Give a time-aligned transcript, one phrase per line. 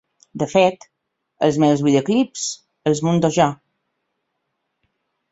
[0.41, 0.85] De fet,
[1.47, 2.45] els meus videoclips
[2.91, 3.47] els munto jo.